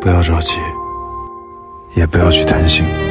[0.00, 0.54] 不要着急
[1.94, 3.09] 也不要去贪心。